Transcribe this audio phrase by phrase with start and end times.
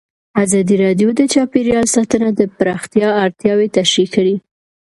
[0.43, 4.35] ازادي راډیو د چاپیریال ساتنه د پراختیا اړتیاوې تشریح کړي.